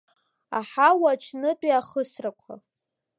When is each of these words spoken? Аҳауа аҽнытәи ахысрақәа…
Аҳауа 0.59 1.09
аҽнытәи 1.13 1.77
ахысрақәа… 1.79 2.53